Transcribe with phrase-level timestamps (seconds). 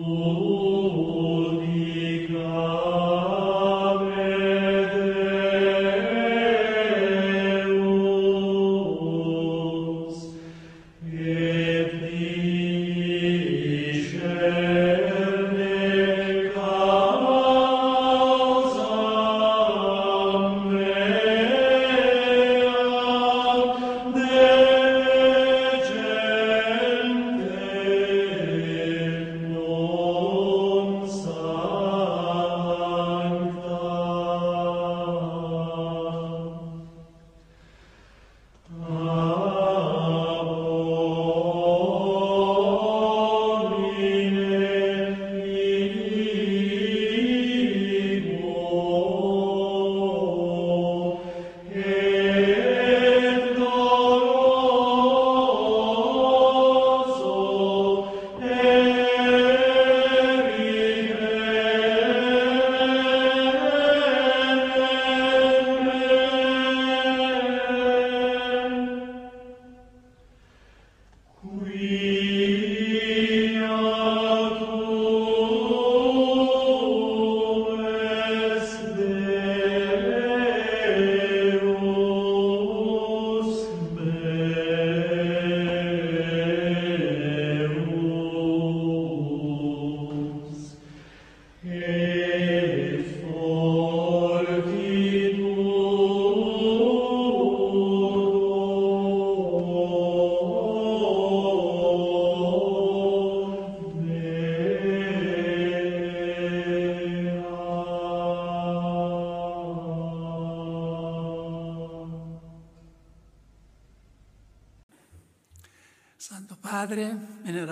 [0.00, 0.39] Padre,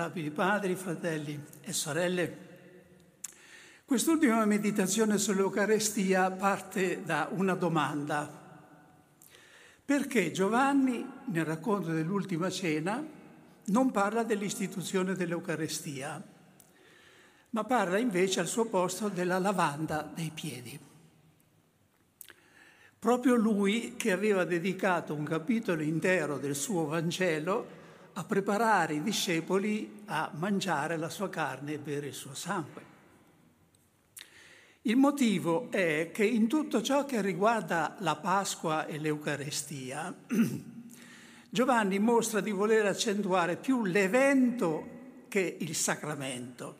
[0.08, 2.36] venerabili padri, fratelli e sorelle,
[3.84, 8.46] quest'ultima meditazione sull'Eucarestia parte da una domanda.
[9.84, 13.04] Perché Giovanni, nel racconto dell'ultima cena,
[13.64, 16.22] non parla dell'istituzione dell'Eucarestia,
[17.50, 20.78] ma parla invece al suo posto della lavanda dei piedi?
[22.98, 27.77] Proprio lui che aveva dedicato un capitolo intero del suo Vangelo
[28.18, 32.82] a preparare i discepoli a mangiare la sua carne e bere il suo sangue.
[34.82, 40.12] Il motivo è che in tutto ciò che riguarda la Pasqua e l'Eucarestia,
[41.48, 44.96] Giovanni mostra di voler accentuare più l'evento
[45.28, 46.76] che il sacramento,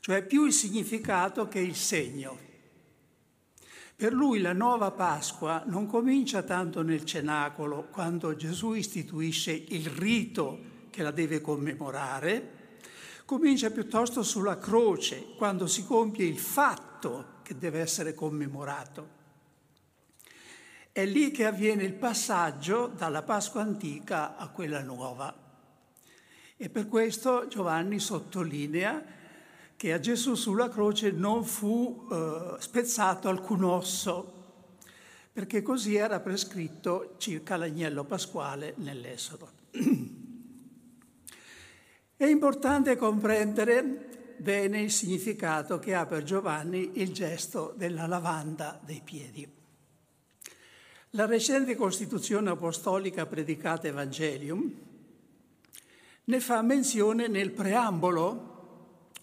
[0.00, 2.45] cioè più il significato che il segno.
[3.96, 10.60] Per lui la nuova Pasqua non comincia tanto nel cenacolo, quando Gesù istituisce il rito
[10.90, 12.80] che la deve commemorare,
[13.24, 19.08] comincia piuttosto sulla croce, quando si compie il fatto che deve essere commemorato.
[20.92, 25.34] È lì che avviene il passaggio dalla Pasqua antica a quella nuova.
[26.54, 29.15] E per questo Giovanni sottolinea
[29.76, 34.32] che a Gesù sulla croce non fu eh, spezzato alcun osso,
[35.32, 39.50] perché così era prescritto circa l'agnello pasquale nell'Esodo.
[42.16, 49.02] È importante comprendere bene il significato che ha per Giovanni il gesto della lavanda dei
[49.04, 49.46] piedi.
[51.10, 54.72] La recente Costituzione Apostolica Predicata Evangelium
[56.24, 58.55] ne fa menzione nel preambolo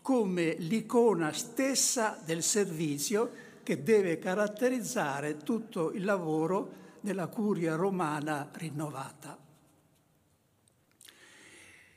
[0.03, 3.31] come l'icona stessa del servizio
[3.63, 9.37] che deve caratterizzare tutto il lavoro della curia romana rinnovata.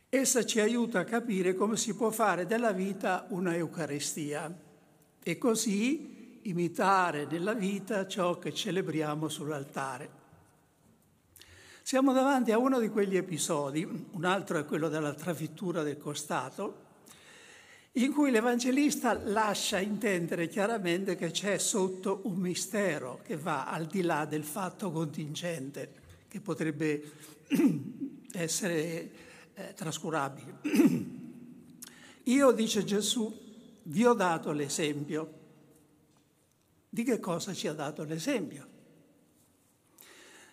[0.09, 4.56] Essa ci aiuta a capire come si può fare della vita una Eucaristia
[5.21, 10.11] e così imitare nella vita ciò che celebriamo sull'altare.
[11.83, 16.86] Siamo davanti a uno di quegli episodi, un altro è quello della trafittura del costato,
[17.97, 24.03] in cui l'Evangelista lascia intendere chiaramente che c'è sotto un mistero che va al di
[24.03, 25.93] là del fatto contingente,
[26.28, 27.03] che potrebbe
[28.33, 29.10] essere
[29.54, 30.59] eh, trascurabile.
[32.25, 33.34] Io, dice Gesù,
[33.84, 35.45] vi ho dato l'esempio.
[36.91, 38.66] Di che cosa ci ha dato l'esempio?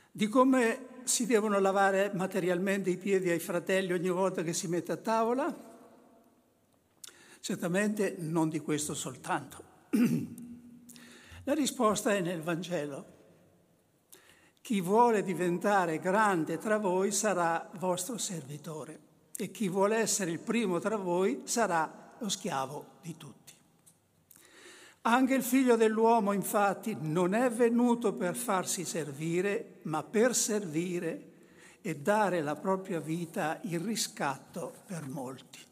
[0.09, 4.93] Di come si devono lavare materialmente i piedi ai fratelli ogni volta che si mette
[4.93, 5.71] a tavola?
[7.43, 9.63] Certamente non di questo soltanto.
[11.43, 13.05] La risposta è nel Vangelo.
[14.61, 18.97] Chi vuole diventare grande tra voi sarà vostro servitore
[19.35, 23.53] e chi vuole essere il primo tra voi sarà lo schiavo di tutti.
[25.01, 31.31] Anche il figlio dell'uomo infatti non è venuto per farsi servire, ma per servire
[31.81, 35.71] e dare la propria vita in riscatto per molti.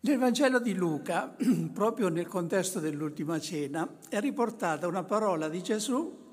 [0.00, 1.34] Nel Vangelo di Luca,
[1.74, 6.26] proprio nel contesto dell'ultima cena, è riportata una parola di Gesù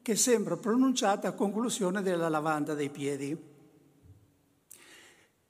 [0.00, 3.50] che sembra pronunciata a conclusione della lavanda dei piedi.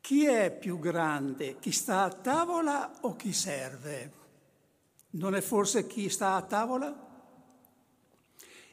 [0.01, 4.13] Chi è più grande, chi sta a tavola o chi serve?
[5.11, 7.11] Non è forse chi sta a tavola?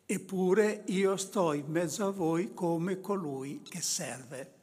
[0.04, 4.59] Eppure io sto in mezzo a voi come colui che serve.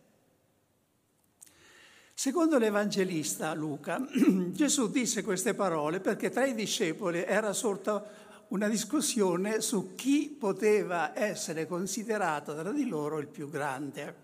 [2.18, 8.02] Secondo l'Evangelista Luca, Gesù disse queste parole perché tra i discepoli era sorta
[8.48, 14.14] una discussione su chi poteva essere considerato tra di loro il più grande.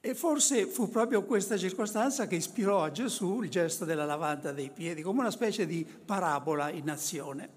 [0.00, 4.70] E forse fu proprio questa circostanza che ispirò a Gesù il gesto della lavanda dei
[4.70, 7.50] piedi, come una specie di parabola in azione.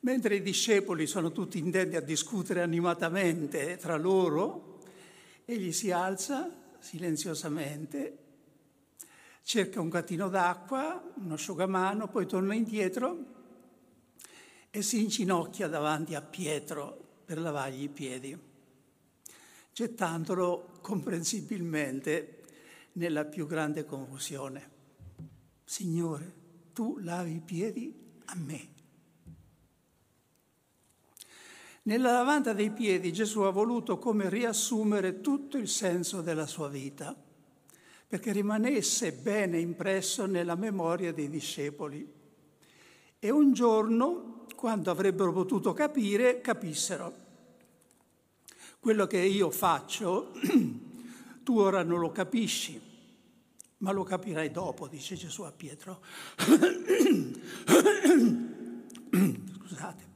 [0.00, 4.78] Mentre i discepoli sono tutti intenti a discutere animatamente tra loro,
[5.44, 8.18] egli si alza silenziosamente,
[9.42, 13.24] cerca un gattino d'acqua, un asciugamano, poi torna indietro
[14.68, 18.36] e si inginocchia davanti a Pietro per lavargli i piedi,
[19.72, 22.42] gettandolo comprensibilmente
[22.94, 24.70] nella più grande confusione.
[25.64, 26.34] Signore,
[26.72, 27.94] tu lavi i piedi
[28.26, 28.68] a me.
[31.84, 37.12] Nella lavanda dei piedi Gesù ha voluto come riassumere tutto il senso della sua vita,
[38.06, 42.08] perché rimanesse bene impresso nella memoria dei discepoli.
[43.18, 47.14] E un giorno, quando avrebbero potuto capire, capissero.
[48.78, 50.30] Quello che io faccio,
[51.42, 52.80] tu ora non lo capisci,
[53.78, 56.00] ma lo capirai dopo, dice Gesù a Pietro.
[59.66, 60.11] Scusate.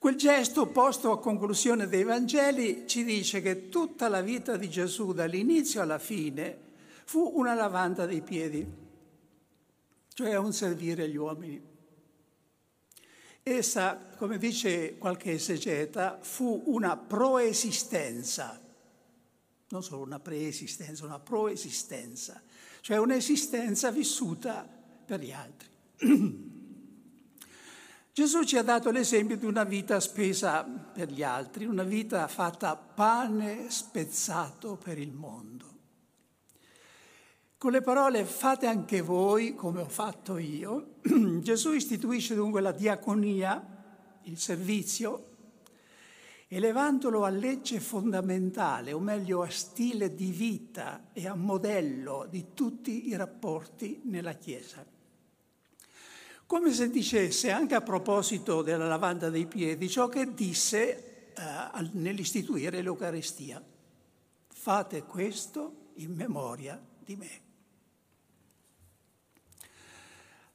[0.00, 5.12] Quel gesto posto a conclusione dei Vangeli ci dice che tutta la vita di Gesù,
[5.12, 6.56] dall'inizio alla fine,
[7.04, 8.66] fu una lavanda dei piedi,
[10.14, 11.62] cioè un servire gli uomini.
[13.42, 18.58] Essa, come dice qualche esegeta, fu una proesistenza,
[19.68, 22.40] non solo una preesistenza, una proesistenza,
[22.80, 24.66] cioè un'esistenza vissuta
[25.04, 25.68] per gli altri.
[28.12, 32.74] Gesù ci ha dato l'esempio di una vita spesa per gli altri, una vita fatta
[32.76, 35.78] pane spezzato per il mondo.
[37.56, 40.94] Con le parole fate anche voi come ho fatto io,
[41.40, 45.26] Gesù istituisce dunque la diaconia, il servizio,
[46.48, 53.06] elevandolo a legge fondamentale, o meglio a stile di vita e a modello di tutti
[53.06, 54.98] i rapporti nella Chiesa.
[56.50, 62.82] Come se dicesse, anche a proposito della lavanda dei piedi, ciò che disse eh, nell'istituire
[62.82, 63.64] l'Eucaristia.
[64.48, 67.30] Fate questo in memoria di me.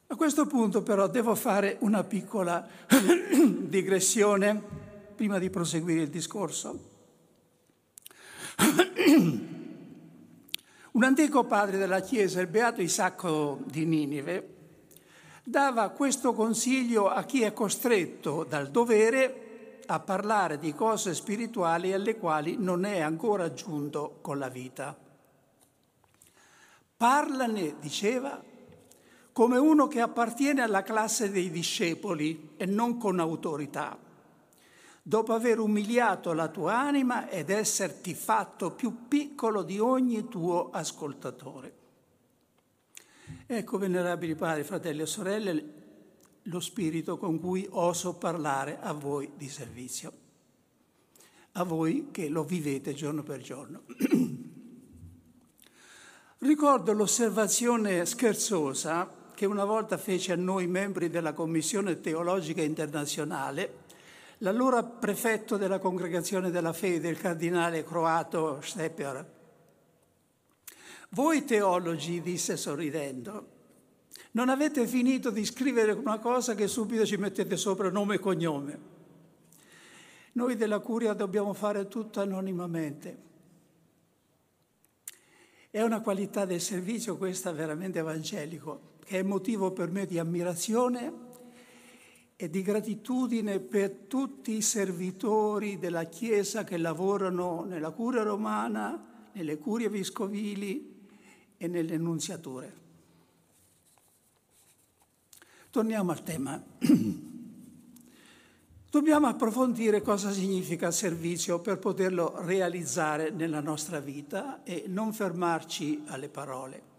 [0.07, 2.67] A questo punto però devo fare una piccola
[3.61, 4.61] digressione
[5.15, 6.89] prima di proseguire il discorso.
[10.91, 14.54] Un antico padre della Chiesa, il beato Isacco di Ninive,
[15.47, 22.17] dava questo consiglio a chi è costretto dal dovere a parlare di cose spirituali alle
[22.17, 24.97] quali non è ancora giunto con la vita.
[26.97, 28.41] Parlane, diceva,
[29.31, 33.95] come uno che appartiene alla classe dei discepoli e non con autorità,
[35.03, 41.83] dopo aver umiliato la tua anima ed esserti fatto più piccolo di ogni tuo ascoltatore.
[43.47, 45.73] Ecco, venerabili padri, fratelli e sorelle,
[46.43, 50.11] lo spirito con cui oso parlare a voi di servizio,
[51.53, 53.83] a voi che lo vivete giorno per giorno.
[56.39, 63.83] Ricordo l'osservazione scherzosa che una volta fece a noi membri della Commissione Teologica Internazionale
[64.39, 69.33] l'allora prefetto della Congregazione della Fede, il cardinale croato Steper,
[71.09, 73.53] voi teologi, disse sorridendo,
[74.31, 78.93] non avete finito di scrivere una cosa che subito ci mettete sopra nome e cognome.
[80.33, 83.23] Noi della curia dobbiamo fare tutto anonimamente.
[85.69, 91.13] È una qualità del servizio questa veramente evangelico, che è motivo per me di ammirazione
[92.35, 99.57] e di gratitudine per tutti i servitori della Chiesa che lavorano nella curia romana, nelle
[99.57, 100.94] curie vescovili
[101.57, 102.83] e nelle nunziature.
[105.69, 106.63] Torniamo al tema.
[108.89, 116.29] Dobbiamo approfondire cosa significa servizio per poterlo realizzare nella nostra vita e non fermarci alle
[116.29, 116.93] parole.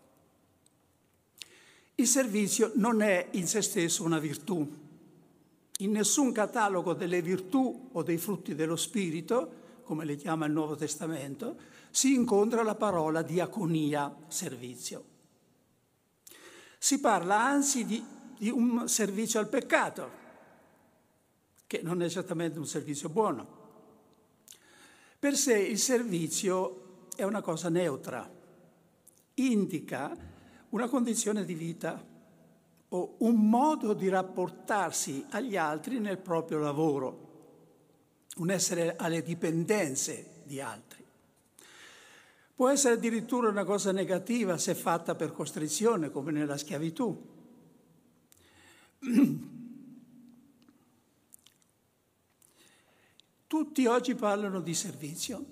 [1.95, 4.71] Il servizio non è in se stesso una virtù.
[5.79, 10.77] In nessun catalogo delle virtù o dei frutti dello Spirito, come le chiama il Nuovo
[10.77, 11.57] Testamento,
[11.97, 15.05] si incontra la parola diaconia, servizio.
[16.76, 18.05] Si parla anzi di,
[18.37, 20.11] di un servizio al peccato,
[21.67, 23.49] che non è certamente un servizio buono.
[25.19, 28.31] Per sé il servizio è una cosa neutra,
[29.33, 30.15] indica
[30.69, 32.07] una condizione di vita
[32.88, 40.61] o un modo di rapportarsi agli altri nel proprio lavoro, un essere alle dipendenze di
[40.61, 40.96] altri.
[42.57, 47.35] Può essere addirittura una cosa negativa se fatta per costrizione, come nella schiavitù.
[53.47, 55.45] Tutti oggi parlano di servizio,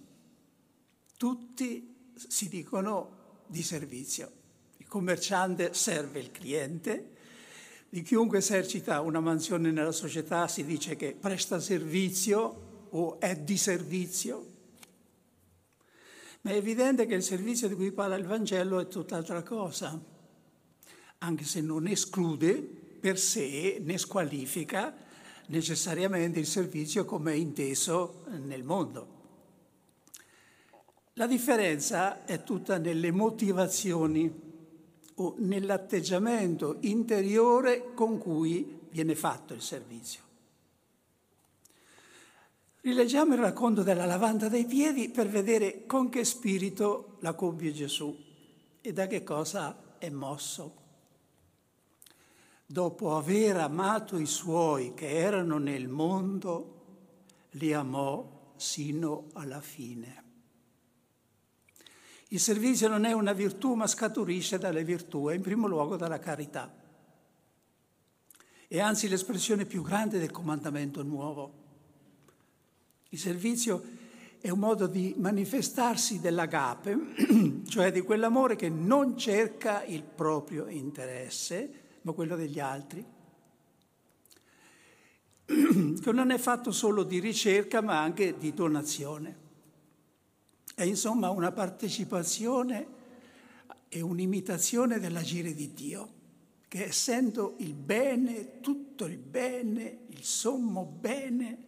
[1.17, 4.33] tutti si dicono di servizio.
[4.79, 7.13] Il commerciante serve il cliente,
[7.89, 13.57] di chiunque esercita una mansione nella società si dice che presta servizio o è di
[13.57, 14.54] servizio.
[16.45, 19.99] Ma è evidente che il servizio di cui parla il Vangelo è tutt'altra cosa,
[21.19, 22.53] anche se non esclude
[23.01, 24.95] per sé né squalifica
[25.47, 29.13] necessariamente il servizio come è inteso nel mondo.
[31.15, 34.31] La differenza è tutta nelle motivazioni
[35.15, 40.24] o nell'atteggiamento interiore con cui viene fatto il servizio.
[42.85, 48.15] Rileggiamo il racconto della lavanda dei piedi per vedere con che spirito la compie Gesù
[48.81, 50.83] e da che cosa è mosso
[52.67, 56.83] dopo aver amato i suoi che erano nel mondo,
[57.53, 60.23] li amò sino alla fine.
[62.29, 66.73] Il servizio non è una virtù, ma scaturisce dalle virtù in primo luogo dalla carità.
[68.67, 71.63] È anzi l'espressione più grande del comandamento nuovo.
[73.15, 73.81] Il servizio
[74.41, 76.99] è un modo di manifestarsi dell'agape,
[77.69, 83.05] cioè di quell'amore che non cerca il proprio interesse, ma quello degli altri,
[85.47, 89.37] che non è fatto solo di ricerca ma anche di donazione.
[90.75, 92.87] È insomma una partecipazione
[93.89, 96.13] e un'imitazione dell'agire di Dio,
[96.67, 101.64] che essendo il bene, tutto il bene, il sommo bene,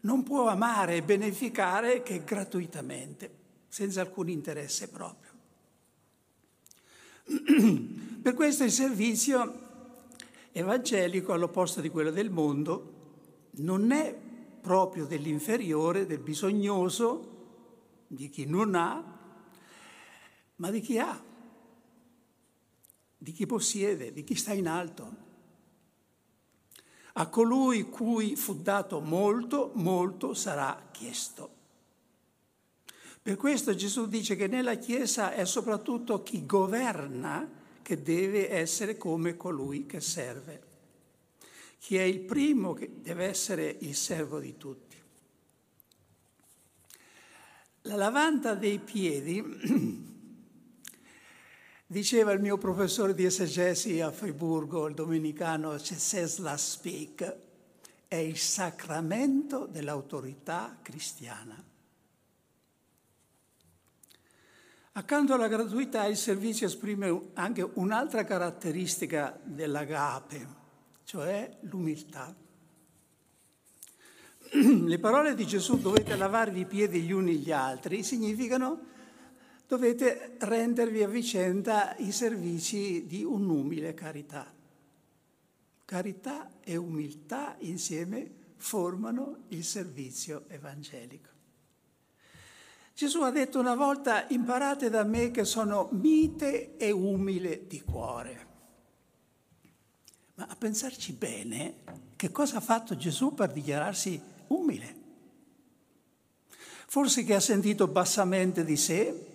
[0.00, 3.30] non può amare e beneficare che gratuitamente,
[3.68, 5.30] senza alcun interesse proprio.
[8.22, 9.68] Per questo il servizio
[10.52, 12.98] evangelico, all'opposto di quello del mondo,
[13.52, 14.16] non è
[14.60, 17.38] proprio dell'inferiore, del bisognoso,
[18.06, 19.18] di chi non ha,
[20.56, 21.22] ma di chi ha,
[23.16, 25.28] di chi possiede, di chi sta in alto.
[27.20, 31.50] A colui cui fu dato molto, molto sarà chiesto.
[33.20, 37.46] Per questo Gesù dice che nella Chiesa è soprattutto chi governa
[37.82, 40.62] che deve essere come colui che serve.
[41.78, 44.96] Chi è il primo che deve essere il servo di tutti.
[47.82, 49.42] La lavanda dei piedi,
[51.90, 57.36] diceva il mio professore di esegesi a Friburgo, il domenicano Cesla Speak,
[58.06, 61.60] è il sacramento dell'autorità cristiana.
[64.92, 70.46] Accanto alla gratuità il servizio esprime anche un'altra caratteristica dell'agape,
[71.02, 72.32] cioè l'umiltà.
[74.52, 78.86] Le parole di Gesù dovete lavarvi i piedi gli uni gli altri significano
[79.70, 84.52] dovete rendervi a vicenda i servizi di un'umile carità.
[85.84, 91.28] Carità e umiltà insieme formano il servizio evangelico.
[92.94, 98.46] Gesù ha detto una volta, imparate da me che sono mite e umile di cuore.
[100.34, 101.74] Ma a pensarci bene,
[102.16, 104.94] che cosa ha fatto Gesù per dichiararsi umile?
[106.88, 109.29] Forse che ha sentito bassamente di sé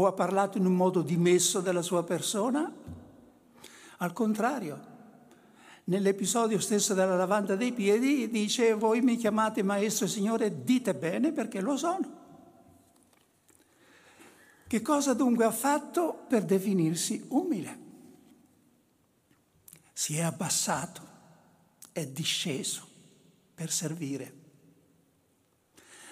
[0.00, 2.72] o ha parlato in un modo dimesso della sua persona?
[3.96, 4.80] Al contrario,
[5.84, 11.32] nell'episodio stesso della lavanda dei piedi dice voi mi chiamate maestro e signore, dite bene
[11.32, 12.16] perché lo sono.
[14.68, 17.86] Che cosa dunque ha fatto per definirsi umile?
[19.92, 21.00] Si è abbassato,
[21.90, 22.86] è disceso
[23.52, 24.37] per servire.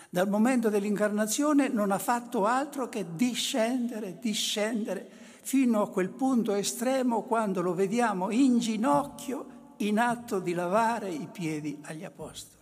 [0.09, 5.09] Dal momento dell'incarnazione non ha fatto altro che discendere, discendere,
[5.43, 11.29] fino a quel punto estremo quando lo vediamo in ginocchio in atto di lavare i
[11.31, 12.55] piedi agli apostoli.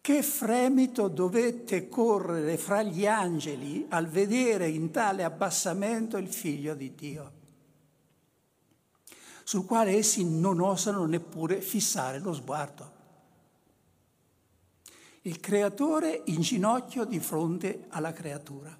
[0.00, 6.92] Che fremito dovette correre fra gli angeli al vedere in tale abbassamento il figlio di
[6.96, 7.32] Dio,
[9.44, 13.00] sul quale essi non osano neppure fissare lo sguardo.
[15.22, 18.76] Il creatore in ginocchio di fronte alla creatura.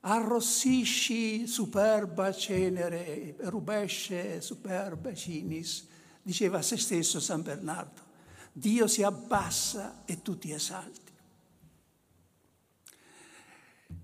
[0.00, 5.88] Arrossisci superba cenere, rubesce superba cinis,
[6.22, 8.00] diceva a se stesso San Bernardo.
[8.52, 11.12] Dio si abbassa e tu ti esalti.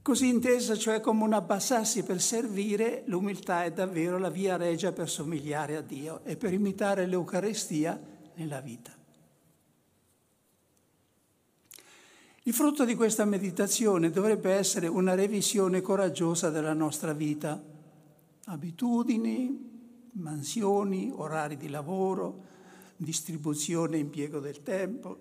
[0.03, 5.09] Così intesa, cioè come un abbassarsi per servire, l'umiltà è davvero la via regia per
[5.09, 7.99] somigliare a Dio e per imitare l'Eucarestia
[8.35, 9.02] nella vita.
[12.45, 17.63] Il frutto di questa meditazione dovrebbe essere una revisione coraggiosa della nostra vita,
[18.47, 22.43] abitudini, mansioni, orari di lavoro,
[22.97, 25.19] distribuzione e impiego del tempo,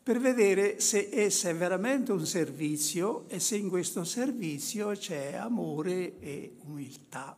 [0.00, 6.20] per vedere se essa è veramente un servizio e se in questo servizio c'è amore
[6.20, 7.36] e umiltà.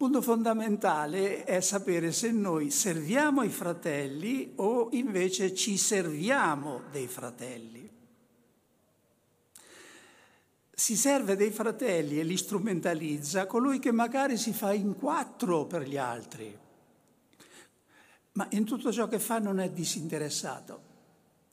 [0.00, 7.08] Il punto fondamentale è sapere se noi serviamo i fratelli o invece ci serviamo dei
[7.08, 7.90] fratelli.
[10.72, 15.82] Si serve dei fratelli e li strumentalizza colui che magari si fa in quattro per
[15.82, 16.66] gli altri
[18.38, 20.80] ma in tutto ciò che fa non è disinteressato.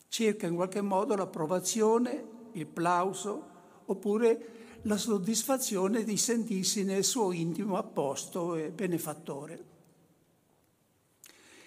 [0.08, 3.54] Cerca in qualche modo l'approvazione, il plauso
[3.86, 4.55] oppure
[4.86, 9.74] la soddisfazione di sentirsi nel suo intimo apposto e benefattore.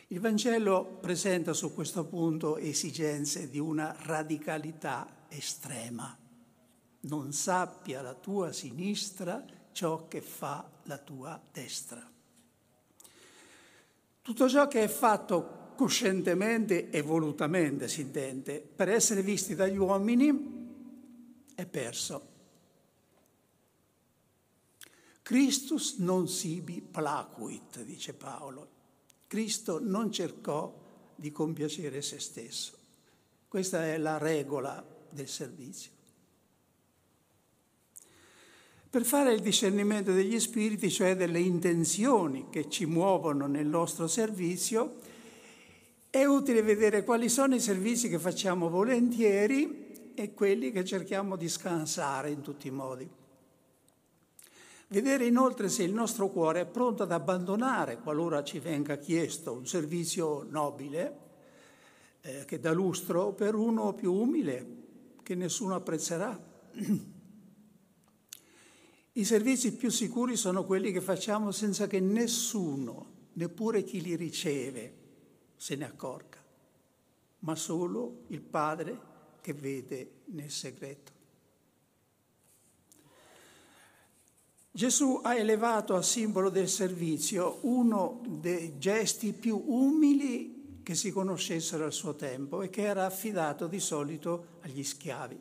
[0.09, 6.16] Il Vangelo presenta su questo punto esigenze di una radicalità estrema.
[7.01, 12.03] Non sappia la tua sinistra ciò che fa la tua destra.
[14.23, 20.57] Tutto ciò che è fatto coscientemente e volutamente, si intende, per essere visti dagli uomini,
[21.55, 22.28] è perso.
[25.29, 28.67] Christus non sibi placuit, dice Paolo.
[29.27, 30.75] Cristo non cercò
[31.14, 32.79] di compiacere se stesso.
[33.47, 35.91] Questa è la regola del servizio.
[38.88, 44.97] Per fare il discernimento degli spiriti, cioè delle intenzioni che ci muovono nel nostro servizio,
[46.09, 51.51] è utile vedere quali sono i servizi che facciamo volentieri e quelli che cerchiamo di
[51.51, 53.27] scansare in tutti i modi.
[54.90, 59.66] Vedere inoltre se il nostro cuore è pronto ad abbandonare, qualora ci venga chiesto, un
[59.66, 61.18] servizio nobile
[62.22, 64.77] eh, che dà lustro per uno più umile
[65.22, 66.42] che nessuno apprezzerà.
[69.12, 74.94] I servizi più sicuri sono quelli che facciamo senza che nessuno, neppure chi li riceve,
[75.55, 76.42] se ne accorga,
[77.40, 78.98] ma solo il Padre
[79.42, 81.17] che vede nel segreto.
[84.70, 91.85] Gesù ha elevato a simbolo del servizio uno dei gesti più umili che si conoscessero
[91.85, 95.38] al suo tempo e che era affidato di solito agli schiavi.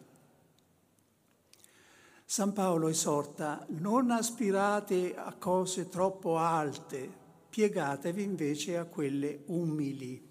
[2.25, 7.09] San Paolo esorta, non aspirate a cose troppo alte,
[7.49, 10.27] piegatevi invece a quelle umili.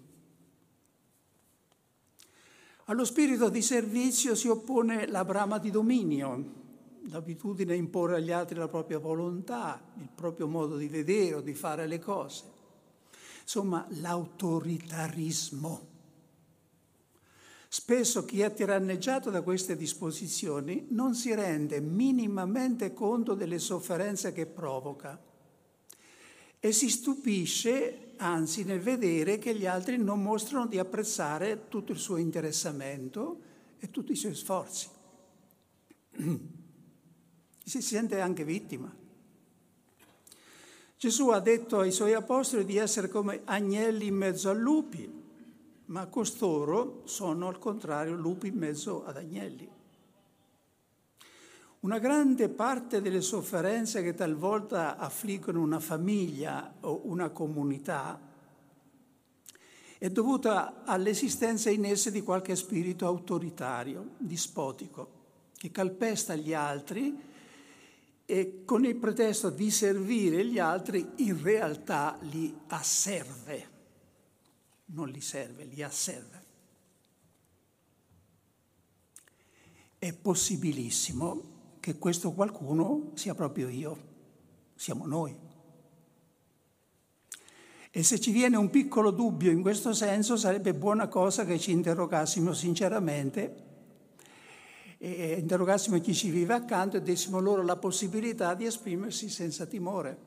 [2.85, 6.65] Allo spirito di servizio si oppone la brama di dominio,
[7.09, 11.53] l'abitudine a imporre agli altri la propria volontà, il proprio modo di vedere o di
[11.53, 12.43] fare le cose.
[13.41, 15.95] Insomma, l'autoritarismo.
[17.69, 24.45] Spesso chi è tiranneggiato da queste disposizioni non si rende minimamente conto delle sofferenze che
[24.45, 25.21] provoca
[26.59, 31.99] e si stupisce anzi nel vedere che gli altri non mostrano di apprezzare tutto il
[31.99, 33.41] suo interessamento
[33.79, 34.87] e tutti i suoi sforzi.
[37.67, 38.93] si sente anche vittima.
[40.97, 45.25] Gesù ha detto ai suoi apostoli di essere come agnelli in mezzo a lupi
[45.87, 49.69] ma costoro sono al contrario lupi in mezzo ad agnelli.
[51.81, 58.19] Una grande parte delle sofferenze che talvolta affliggono una famiglia o una comunità
[59.99, 65.11] è dovuta all'esistenza in esse di qualche spirito autoritario, dispotico,
[65.55, 67.35] che calpesta gli altri
[68.29, 73.69] e con il pretesto di servire gli altri in realtà li asserve,
[74.87, 76.43] non li serve, li asserve.
[79.97, 83.97] È possibilissimo che questo qualcuno sia proprio io,
[84.75, 85.33] siamo noi.
[87.89, 91.71] E se ci viene un piccolo dubbio in questo senso sarebbe buona cosa che ci
[91.71, 93.66] interrogassimo sinceramente
[94.99, 100.25] e interrogassimo chi ci vive accanto e dessimo loro la possibilità di esprimersi senza timore.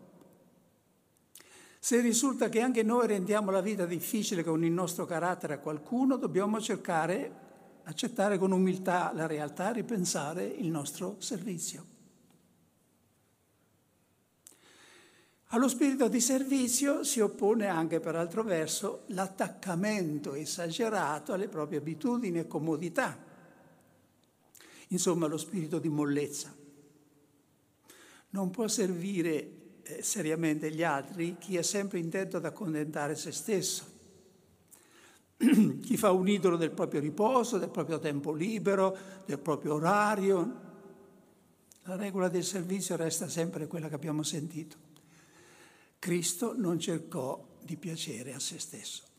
[1.81, 6.17] Se risulta che anche noi rendiamo la vita difficile con il nostro carattere a qualcuno,
[6.17, 7.33] dobbiamo cercare,
[7.85, 11.87] accettare con umiltà la realtà, ripensare il nostro servizio.
[15.53, 22.39] Allo spirito di servizio si oppone anche, per altro verso, l'attaccamento esagerato alle proprie abitudini
[22.39, 23.29] e comodità
[24.91, 26.55] insomma lo spirito di mollezza.
[28.31, 29.51] Non può servire
[29.83, 33.85] eh, seriamente gli altri chi è sempre intento ad accontentare se stesso,
[35.37, 40.69] chi fa un idolo del proprio riposo, del proprio tempo libero, del proprio orario.
[41.85, 44.89] La regola del servizio resta sempre quella che abbiamo sentito.
[45.99, 49.10] Cristo non cercò di piacere a se stesso.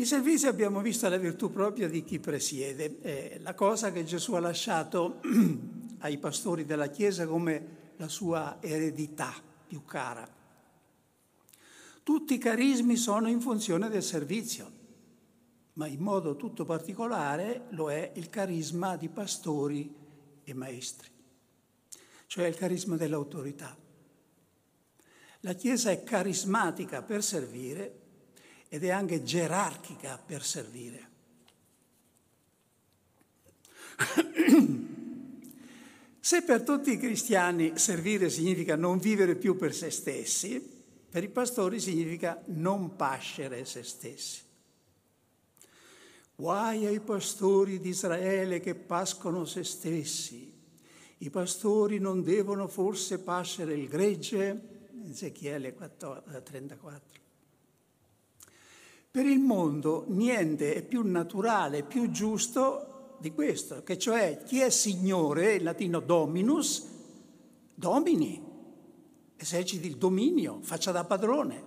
[0.00, 4.32] Il servizio abbiamo visto la virtù propria di chi presiede, è la cosa che Gesù
[4.32, 5.20] ha lasciato
[6.00, 9.30] ai pastori della Chiesa come la sua eredità
[9.66, 10.26] più cara.
[12.02, 14.72] Tutti i carismi sono in funzione del servizio,
[15.74, 19.94] ma in modo tutto particolare lo è il carisma di pastori
[20.42, 21.10] e maestri,
[22.24, 23.76] cioè il carisma dell'autorità.
[25.40, 27.99] La Chiesa è carismatica per servire
[28.72, 31.08] ed è anche gerarchica per servire.
[36.20, 40.60] Se per tutti i cristiani servire significa non vivere più per se stessi,
[41.10, 44.42] per i pastori significa non pascere se stessi.
[46.36, 50.52] Guai ai pastori di Israele che pascono se stessi.
[51.18, 54.88] I pastori non devono forse pascere il gregge?
[55.08, 57.19] Ezechiele 34.
[59.10, 64.70] Per il mondo niente è più naturale, più giusto di questo, che cioè chi è
[64.70, 66.86] Signore, in latino dominus,
[67.74, 68.40] domini,
[69.36, 71.64] eserciti il dominio, faccia da padrone.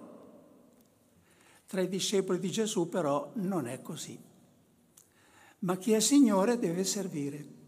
[1.65, 4.17] Tra i discepoli di Gesù però non è così.
[5.59, 7.61] Ma chi è Signore deve servire.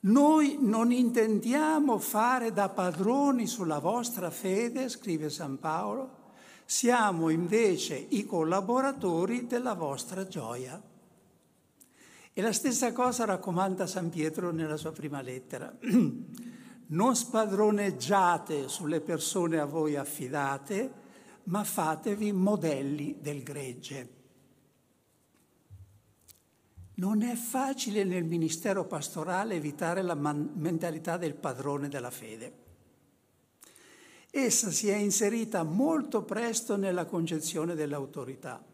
[0.00, 6.21] Noi non intendiamo fare da padroni sulla vostra fede, scrive San Paolo,
[6.72, 10.82] siamo invece i collaboratori della vostra gioia.
[12.32, 15.70] E la stessa cosa raccomanda San Pietro nella sua prima lettera.
[16.92, 20.92] Non spadroneggiate sulle persone a voi affidate,
[21.44, 24.08] ma fatevi modelli del gregge.
[26.96, 32.61] Non è facile nel ministero pastorale evitare la man- mentalità del padrone della fede.
[34.34, 38.64] Essa si è inserita molto presto nella concezione dell'autorità.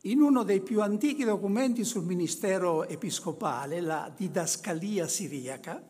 [0.00, 5.80] In uno dei più antichi documenti sul ministero episcopale, la Didascalia siriaca,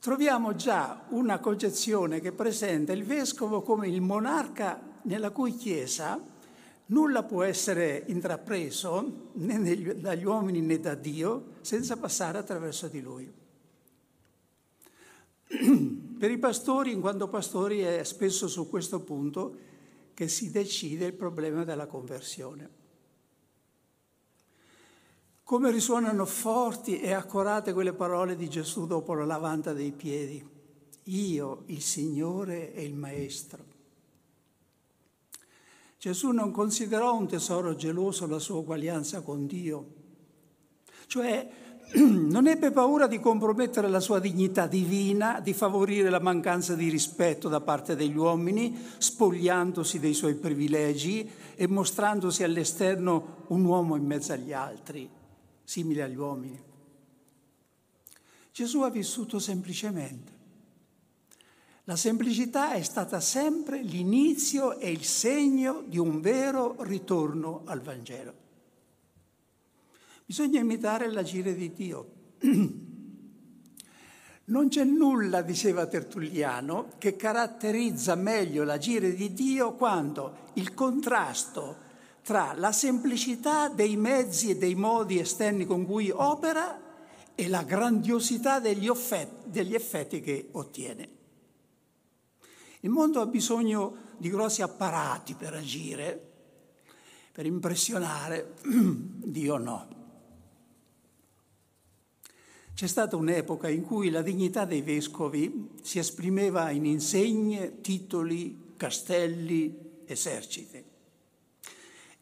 [0.00, 6.22] troviamo già una concezione che presenta il vescovo come il monarca nella cui chiesa
[6.86, 13.32] nulla può essere intrapreso né dagli uomini né da Dio senza passare attraverso di lui.
[16.20, 19.56] Per i pastori, in quanto pastori, è spesso su questo punto
[20.12, 22.68] che si decide il problema della conversione.
[25.42, 30.46] Come risuonano forti e accorate quelle parole di Gesù dopo la lavanda dei piedi.
[31.04, 33.64] Io, il Signore e il Maestro.
[35.96, 39.86] Gesù non considerò un tesoro geloso la sua uguaglianza con Dio,
[41.06, 46.88] cioè non ebbe paura di compromettere la sua dignità divina, di favorire la mancanza di
[46.88, 54.04] rispetto da parte degli uomini, spogliandosi dei suoi privilegi e mostrandosi all'esterno un uomo in
[54.04, 55.08] mezzo agli altri,
[55.64, 56.62] simile agli uomini.
[58.52, 60.38] Gesù ha vissuto semplicemente.
[61.84, 68.39] La semplicità è stata sempre l'inizio e il segno di un vero ritorno al Vangelo.
[70.30, 72.06] Bisogna imitare l'agire di Dio.
[74.44, 81.76] Non c'è nulla, diceva Tertulliano, che caratterizza meglio l'agire di Dio quando il contrasto
[82.22, 86.80] tra la semplicità dei mezzi e dei modi esterni con cui opera
[87.34, 91.08] e la grandiosità degli, effetti, degli effetti che ottiene.
[92.80, 96.30] Il mondo ha bisogno di grossi apparati per agire,
[97.32, 99.98] per impressionare, Dio no.
[102.80, 110.00] C'è stata un'epoca in cui la dignità dei vescovi si esprimeva in insegne, titoli, castelli,
[110.06, 110.82] eserciti.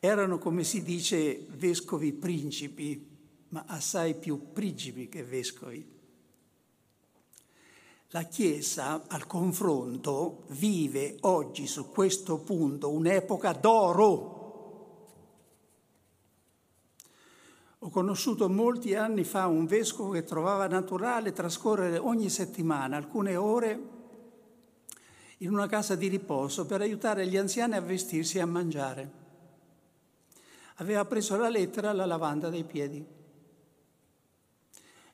[0.01, 3.07] Erano, come si dice, vescovi principi,
[3.51, 5.89] ma assai più principi che vescovi.
[8.09, 14.38] La Chiesa, al confronto, vive oggi su questo punto un'epoca d'oro.
[17.81, 23.97] Ho conosciuto molti anni fa un vescovo che trovava naturale trascorrere ogni settimana alcune ore
[25.39, 29.27] in una casa di riposo per aiutare gli anziani a vestirsi e a mangiare
[30.81, 33.05] aveva preso la lettera alla lavanda dei piedi.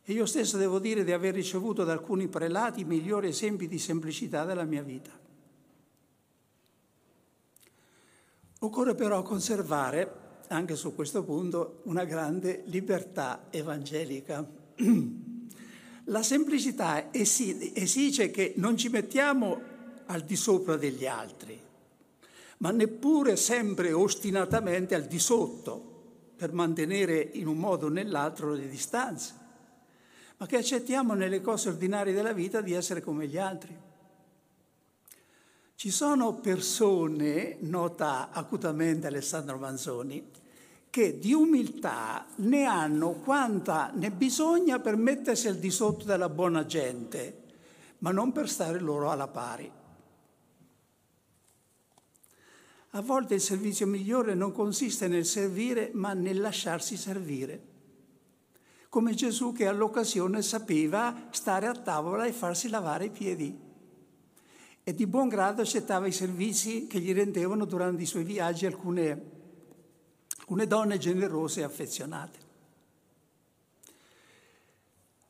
[0.07, 3.79] E io stesso devo dire di aver ricevuto da alcuni prelati i migliori esempi di
[3.79, 5.11] semplicità della mia vita.
[8.61, 14.47] Occorre però conservare, anche su questo punto, una grande libertà evangelica.
[16.09, 19.59] La semplicità esige che non ci mettiamo
[20.07, 21.59] al di sopra degli altri,
[22.59, 25.93] ma neppure sempre ostinatamente al di sotto
[26.37, 29.33] per mantenere in un modo o nell'altro le distanze,
[30.37, 33.75] ma che accettiamo nelle cose ordinarie della vita di essere come gli altri.
[35.77, 40.31] Ci sono persone, nota acutamente Alessandro Manzoni,
[40.89, 46.65] che di umiltà ne hanno quanta ne bisogna per mettersi al di sotto della buona
[46.65, 47.43] gente,
[47.99, 49.71] ma non per stare loro alla pari.
[52.91, 57.73] A volte il servizio migliore non consiste nel servire, ma nel lasciarsi servire.
[58.89, 63.64] Come Gesù che all'occasione sapeva stare a tavola e farsi lavare i piedi.
[64.87, 69.31] E di buon grado accettava i servizi che gli rendevano durante i suoi viaggi alcune,
[70.39, 72.39] alcune donne generose e affezionate.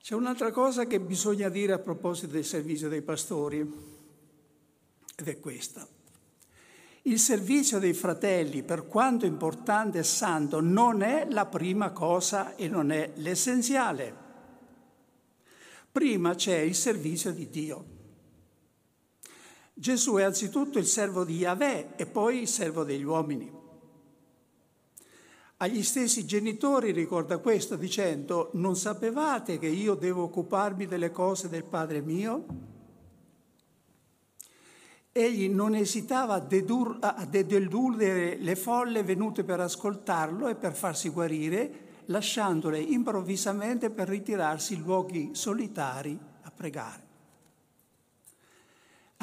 [0.03, 3.61] C'è un'altra cosa che bisogna dire a proposito del servizio dei pastori,
[5.17, 5.87] ed è questa.
[7.03, 12.67] Il servizio dei fratelli, per quanto importante e santo, non è la prima cosa e
[12.67, 14.23] non è l'essenziale.
[15.93, 17.94] Prima c'è il servizio di Dio.
[19.77, 23.51] Gesù è anzitutto il servo di Yahweh e poi il servo degli uomini.
[25.57, 31.65] Agli stessi genitori ricorda questo dicendo, non sapevate che io devo occuparmi delle cose del
[31.65, 32.45] Padre mio?
[35.11, 41.09] Egli non esitava a, dedur- a dedurre le folle venute per ascoltarlo e per farsi
[41.09, 47.04] guarire, lasciandole improvvisamente per ritirarsi in luoghi solitari a pregare.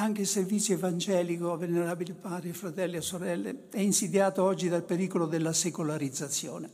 [0.01, 5.53] Anche il servizio evangelico, venerabili padri, fratelli e sorelle, è insidiato oggi dal pericolo della
[5.53, 6.69] secolarizzazione.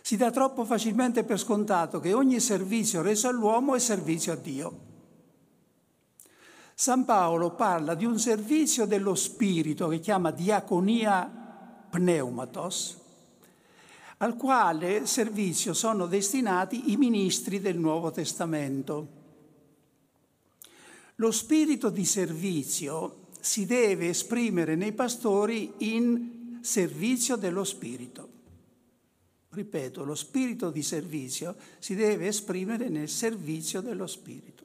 [0.00, 4.80] Si dà troppo facilmente per scontato che ogni servizio reso all'uomo è servizio a Dio.
[6.74, 12.98] San Paolo parla di un servizio dello Spirito che chiama diaconia pneumatos,
[14.16, 19.19] al quale servizio sono destinati i ministri del Nuovo Testamento.
[21.20, 28.28] Lo spirito di servizio si deve esprimere nei pastori in servizio dello Spirito.
[29.50, 34.64] Ripeto, lo spirito di servizio si deve esprimere nel servizio dello Spirito.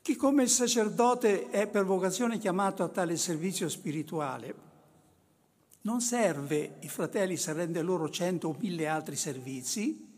[0.00, 4.54] Chi come il sacerdote è per vocazione chiamato a tale servizio spirituale,
[5.82, 10.12] non serve i fratelli se rende loro cento o mille altri servizi,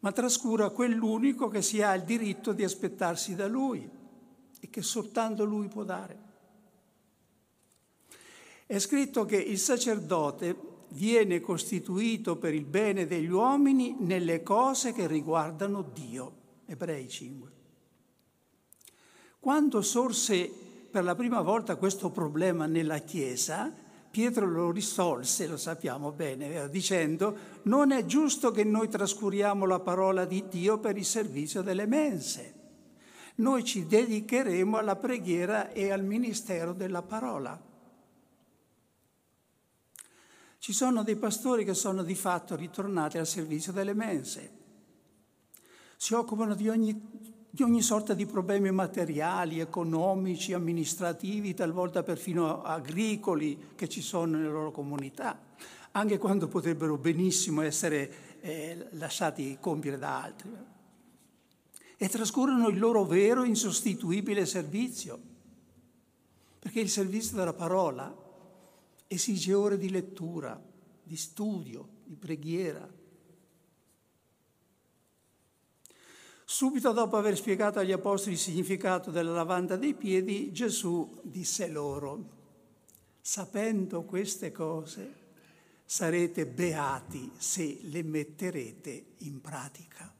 [0.00, 3.96] ma trascura quell'unico che si ha il diritto di aspettarsi da lui
[4.60, 6.26] e che soltanto lui può dare.
[8.66, 10.54] È scritto che il sacerdote
[10.90, 16.32] viene costituito per il bene degli uomini nelle cose che riguardano Dio.
[16.66, 17.52] Ebrei 5.
[19.40, 20.50] Quando sorse
[20.90, 23.72] per la prima volta questo problema nella Chiesa,
[24.10, 30.24] Pietro lo risolse, lo sappiamo bene, dicendo non è giusto che noi trascuriamo la parola
[30.24, 32.57] di Dio per il servizio delle mense.
[33.38, 37.66] Noi ci dedicheremo alla preghiera e al ministero della parola.
[40.58, 44.56] Ci sono dei pastori che sono di fatto ritornati al servizio delle mense.
[45.96, 47.00] Si occupano di ogni,
[47.48, 54.50] di ogni sorta di problemi materiali, economici, amministrativi, talvolta perfino agricoli che ci sono nelle
[54.50, 55.38] loro comunità,
[55.92, 60.76] anche quando potrebbero benissimo essere eh, lasciati compiere da altri.
[62.00, 65.20] E trascorrono il loro vero insostituibile servizio,
[66.60, 68.14] perché il servizio della parola
[69.08, 70.62] esige ore di lettura,
[71.02, 72.88] di studio, di preghiera.
[76.44, 82.36] Subito dopo aver spiegato agli apostoli il significato della lavanda dei piedi, Gesù disse loro,
[83.20, 85.26] sapendo queste cose,
[85.84, 90.17] sarete beati se le metterete in pratica.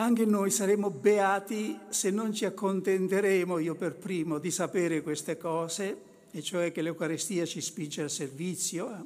[0.00, 6.02] Anche noi saremo beati se non ci accontenteremo, io per primo, di sapere queste cose
[6.30, 9.04] e cioè che l'Eucarestia ci spinge al servizio, eh?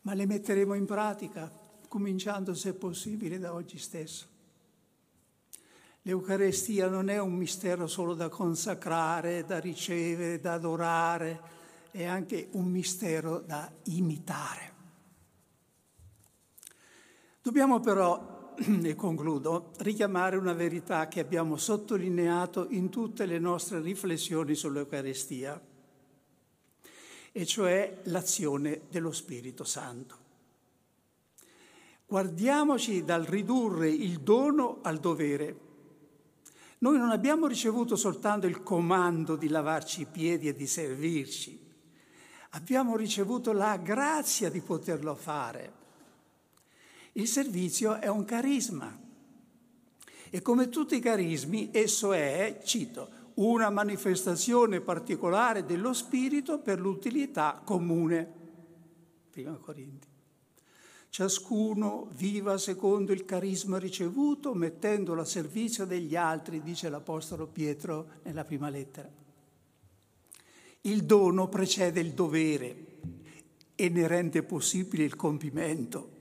[0.00, 1.48] ma le metteremo in pratica,
[1.86, 4.26] cominciando se possibile da oggi stesso.
[6.02, 11.40] L'Eucarestia non è un mistero solo da consacrare, da ricevere, da adorare,
[11.92, 14.72] è anche un mistero da imitare.
[17.40, 18.35] Dobbiamo però,
[18.82, 25.60] e concludo, richiamare una verità che abbiamo sottolineato in tutte le nostre riflessioni sull'Eucarestia
[27.32, 30.24] e cioè l'azione dello Spirito Santo.
[32.06, 35.64] Guardiamoci dal ridurre il dono al dovere.
[36.78, 41.58] Noi non abbiamo ricevuto soltanto il comando di lavarci i piedi e di servirci,
[42.50, 45.84] abbiamo ricevuto la grazia di poterlo fare.
[47.16, 48.94] Il servizio è un carisma
[50.28, 57.62] e come tutti i carismi esso è, cito, una manifestazione particolare dello Spirito per l'utilità
[57.64, 58.30] comune.
[59.30, 60.06] Prima Corinti.
[61.08, 68.44] Ciascuno viva secondo il carisma ricevuto, mettendolo a servizio degli altri, dice l'Apostolo Pietro nella
[68.44, 69.10] prima lettera.
[70.82, 72.84] Il dono precede il dovere
[73.74, 76.15] e ne rende possibile il compimento.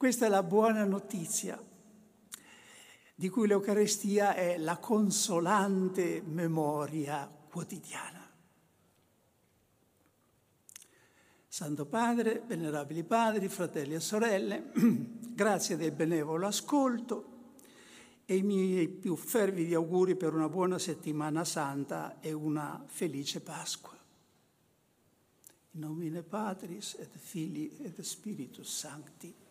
[0.00, 1.62] Questa è la buona notizia
[3.14, 8.26] di cui l'Eucarestia è la consolante memoria quotidiana.
[11.46, 14.72] Santo Padre, venerabili padri, fratelli e sorelle,
[15.34, 17.52] grazie del benevolo ascolto
[18.24, 23.98] e i miei più fervidi auguri per una buona settimana santa e una felice Pasqua.
[25.72, 29.48] In nomine Patris et Filii et Spiritus Sancti.